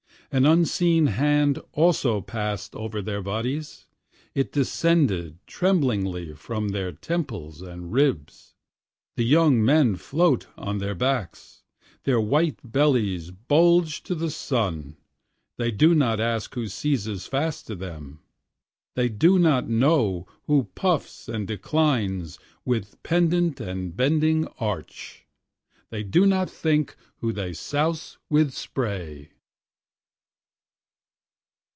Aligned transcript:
An 0.33 0.45
unseen 0.45 1.07
hand 1.07 1.59
also 1.73 2.21
passâd 2.21 2.73
over 2.73 3.01
their 3.01 3.21
bodies, 3.21 3.85
It 4.33 4.53
descended 4.53 5.45
tremblingly 5.45 6.33
from 6.35 6.69
their 6.69 6.93
temples 6.93 7.61
and 7.61 7.91
ribs. 7.91 8.53
The 9.17 9.25
young 9.25 9.61
men 9.61 9.97
float 9.97 10.47
on 10.57 10.77
their 10.77 10.95
backs, 10.95 11.63
their 12.05 12.21
white 12.21 12.59
bellies 12.63 13.29
bulge 13.29 14.01
to 14.03 14.15
the 14.15 14.29
sun, 14.31 14.95
they 15.57 15.69
do 15.69 15.93
not 15.93 16.21
ask 16.21 16.55
who 16.55 16.69
seizes 16.69 17.27
fast 17.27 17.67
to 17.67 17.75
them, 17.75 18.21
They 18.95 19.09
do 19.09 19.37
not 19.37 19.67
know 19.67 20.27
who 20.45 20.69
puffs 20.75 21.27
and 21.27 21.45
declines 21.45 22.39
with 22.63 23.03
pendant 23.03 23.59
and 23.59 23.97
bending 23.97 24.47
arch, 24.61 25.25
They 25.89 26.03
do 26.03 26.25
not 26.25 26.49
think 26.49 26.95
whom 27.17 27.33
they 27.33 27.51
souse 27.51 28.17
with 28.29 28.53
spray. 28.53 29.31